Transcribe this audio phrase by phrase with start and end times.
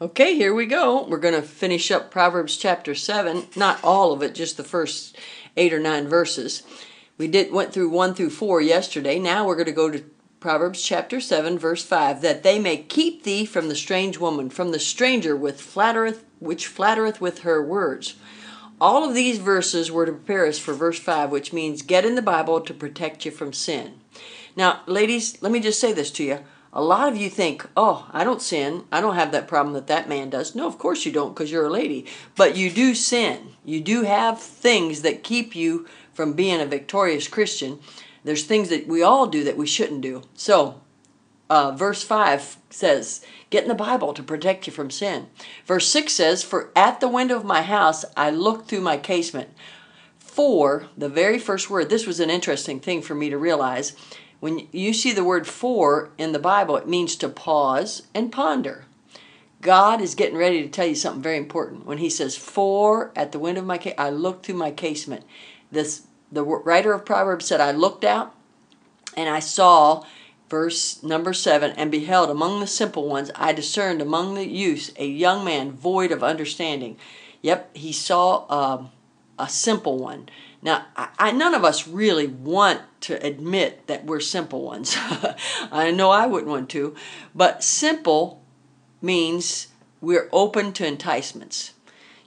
[0.00, 1.02] Okay, here we go.
[1.08, 3.48] We're going to finish up Proverbs chapter 7.
[3.56, 5.18] Not all of it, just the first
[5.56, 6.62] 8 or 9 verses.
[7.16, 9.18] We did went through 1 through 4 yesterday.
[9.18, 10.04] Now we're going to go to
[10.38, 14.70] Proverbs chapter 7 verse 5 that they may keep thee from the strange woman, from
[14.70, 18.14] the stranger with flattereth which flattereth with her words.
[18.80, 22.14] All of these verses were to prepare us for verse 5, which means get in
[22.14, 23.98] the Bible to protect you from sin.
[24.54, 26.38] Now, ladies, let me just say this to you.
[26.72, 28.84] A lot of you think, oh, I don't sin.
[28.92, 30.54] I don't have that problem that that man does.
[30.54, 32.06] No, of course you don't because you're a lady.
[32.36, 33.54] But you do sin.
[33.64, 37.78] You do have things that keep you from being a victorious Christian.
[38.22, 40.22] There's things that we all do that we shouldn't do.
[40.34, 40.80] So,
[41.48, 45.28] uh, verse 5 says, Get in the Bible to protect you from sin.
[45.64, 49.48] Verse 6 says, For at the window of my house I looked through my casement.
[50.18, 53.96] For, the very first word, this was an interesting thing for me to realize.
[54.40, 58.84] When you see the word for in the Bible, it means to pause and ponder.
[59.60, 61.84] God is getting ready to tell you something very important.
[61.84, 65.24] When he says, For at the window of my case, I looked through my casement.
[65.72, 68.34] This the writer of Proverbs said, I looked out
[69.16, 70.04] and I saw,
[70.48, 75.06] verse number seven, and beheld among the simple ones, I discerned among the youths a
[75.06, 76.96] young man void of understanding.
[77.42, 78.90] Yep, he saw um,
[79.38, 80.28] a simple one.
[80.60, 84.96] Now, I, I, none of us really want to admit that we're simple ones.
[85.72, 86.94] I know I wouldn't want to,
[87.34, 88.42] but simple
[89.00, 89.68] means
[90.00, 91.74] we're open to enticements.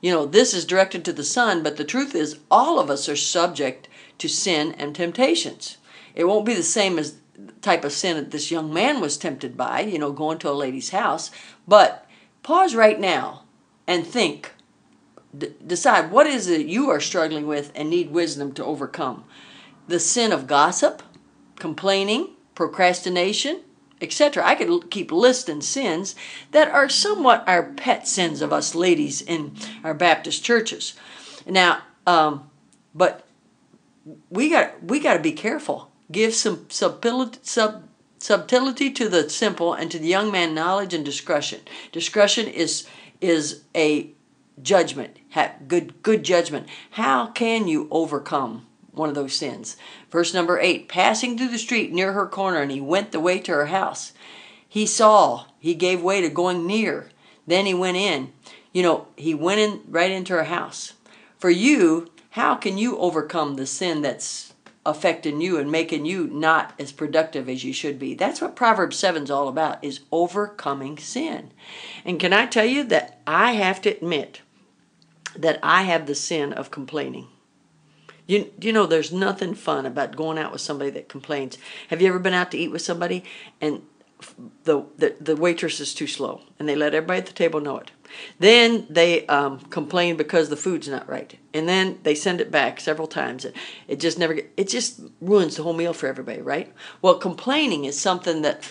[0.00, 3.08] You know, this is directed to the son, but the truth is, all of us
[3.08, 5.76] are subject to sin and temptations.
[6.14, 9.16] It won't be the same as the type of sin that this young man was
[9.16, 11.30] tempted by, you know, going to a lady's house.
[11.66, 12.06] But
[12.42, 13.44] pause right now
[13.86, 14.52] and think.
[15.36, 19.24] D- decide what is it you are struggling with and need wisdom to overcome.
[19.88, 21.02] The sin of gossip,
[21.56, 23.62] complaining, procrastination,
[24.00, 24.44] etc.
[24.44, 26.14] I could keep listing sins
[26.52, 29.54] that are somewhat our pet sins of us ladies in
[29.84, 30.94] our Baptist churches.
[31.46, 32.50] Now, um,
[32.94, 33.26] but
[34.30, 35.90] we got we got to be careful.
[36.10, 37.84] Give some subtility, sub,
[38.18, 41.60] subtlety to the simple, and to the young man knowledge and discretion.
[41.92, 42.86] Discretion is
[43.20, 44.10] is a
[44.62, 45.18] judgment,
[45.66, 46.68] good good judgment.
[46.92, 49.76] How can you overcome one of those sins?
[50.10, 53.38] Verse number eight: Passing through the street near her corner, and he went the way
[53.40, 54.12] to her house.
[54.68, 55.46] He saw.
[55.58, 57.10] He gave way to going near.
[57.46, 58.32] Then he went in.
[58.72, 60.94] You know, he went in right into her house.
[61.38, 64.54] For you, how can you overcome the sin that's
[64.86, 68.14] affecting you and making you not as productive as you should be?
[68.14, 71.50] That's what Proverbs 7 is all about, is overcoming sin.
[72.04, 74.42] And can I tell you that I have to admit
[75.36, 77.28] that I have the sin of complaining.
[78.26, 81.58] You, you know, there's nothing fun about going out with somebody that complains.
[81.88, 83.24] Have you ever been out to eat with somebody
[83.60, 83.82] and
[84.64, 87.78] the, the, the waitress is too slow and they let everybody at the table know
[87.78, 87.90] it?
[88.38, 92.80] Then they um, complain because the food's not right, and then they send it back
[92.80, 93.44] several times.
[93.44, 93.56] It,
[93.88, 96.72] it just never it just ruins the whole meal for everybody, right?
[97.02, 98.68] Well, complaining is something that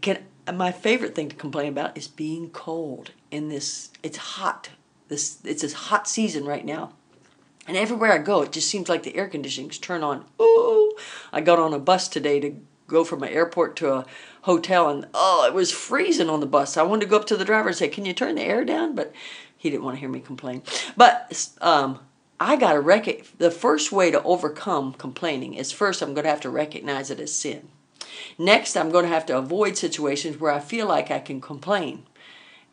[0.00, 0.18] can.
[0.52, 3.90] My favorite thing to complain about is being cold in this.
[4.02, 4.70] It's hot.
[5.12, 6.94] This it's this hot season right now.
[7.68, 10.24] And everywhere I go, it just seems like the air conditioning's turn on.
[10.40, 10.96] Oh,
[11.30, 12.56] I got on a bus today to
[12.86, 14.06] go from my airport to a
[14.42, 16.78] hotel and oh it was freezing on the bus.
[16.78, 18.64] I wanted to go up to the driver and say can you turn the air
[18.64, 18.94] down?
[18.94, 19.12] But
[19.54, 20.62] he didn't want to hear me complain.
[20.96, 22.00] But um,
[22.40, 26.30] i got to rec- the first way to overcome complaining is first i'm going to
[26.30, 27.68] have to recognize it as sin.
[28.38, 32.04] Next i'm going to have to avoid situations where i feel like i can complain.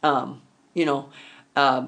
[0.01, 0.41] Um,
[0.73, 1.09] you know
[1.55, 1.87] uh,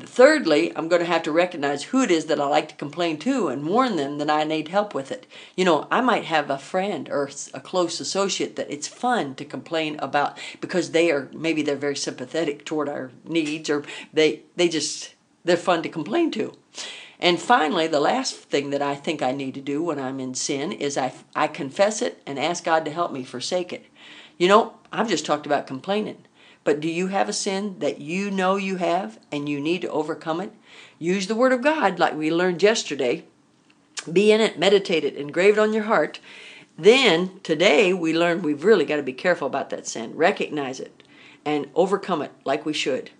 [0.00, 3.18] Thirdly, I'm going to have to recognize who it is that I like to complain
[3.18, 5.26] to and warn them that I need help with it.
[5.56, 9.44] You know, I might have a friend or a close associate that it's fun to
[9.44, 14.68] complain about because they are maybe they're very sympathetic toward our needs or they they
[14.68, 15.14] just
[15.44, 16.54] they're fun to complain to.
[17.20, 20.34] And finally, the last thing that I think I need to do when I'm in
[20.34, 23.86] sin is I I confess it and ask God to help me forsake it.
[24.38, 26.24] You know, I've just talked about complaining.
[26.64, 29.90] But do you have a sin that you know you have and you need to
[29.90, 30.52] overcome it?
[30.98, 33.24] Use the Word of God like we learned yesterday.
[34.10, 36.20] Be in it, meditate it, engrave it on your heart.
[36.76, 40.16] Then today we learned we've really got to be careful about that sin.
[40.16, 41.02] Recognize it
[41.44, 43.10] and overcome it like we should.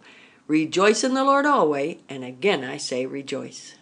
[0.46, 3.76] Rejoice in the Lord always, and again I say rejoice.